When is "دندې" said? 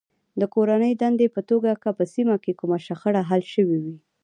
1.01-1.27